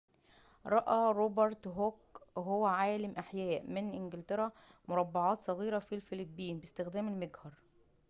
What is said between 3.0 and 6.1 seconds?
أحياء من إنجلترا مربعاتٍ صغيرةٍ في